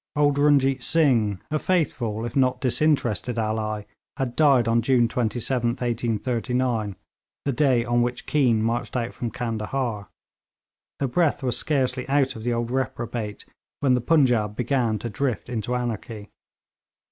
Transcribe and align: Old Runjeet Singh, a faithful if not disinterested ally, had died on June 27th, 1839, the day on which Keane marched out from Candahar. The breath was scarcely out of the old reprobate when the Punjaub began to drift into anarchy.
Old 0.15 0.39
Runjeet 0.39 0.81
Singh, 0.81 1.41
a 1.51 1.59
faithful 1.59 2.25
if 2.25 2.35
not 2.35 2.59
disinterested 2.59 3.37
ally, 3.37 3.83
had 4.17 4.35
died 4.35 4.67
on 4.67 4.81
June 4.81 5.07
27th, 5.07 5.77
1839, 5.79 6.95
the 7.45 7.51
day 7.51 7.85
on 7.85 8.01
which 8.01 8.25
Keane 8.25 8.63
marched 8.63 8.97
out 8.97 9.13
from 9.13 9.29
Candahar. 9.29 10.07
The 10.97 11.07
breath 11.07 11.43
was 11.43 11.55
scarcely 11.55 12.09
out 12.09 12.35
of 12.35 12.43
the 12.43 12.51
old 12.51 12.71
reprobate 12.71 13.45
when 13.81 13.93
the 13.93 14.01
Punjaub 14.01 14.55
began 14.55 14.97
to 14.97 15.07
drift 15.11 15.49
into 15.49 15.75
anarchy. 15.75 16.31